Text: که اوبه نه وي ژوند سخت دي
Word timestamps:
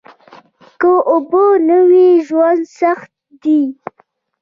که 0.79 0.91
اوبه 1.11 1.43
نه 1.67 1.79
وي 1.87 2.07
ژوند 2.27 2.61
سخت 2.79 3.11
دي 3.41 3.61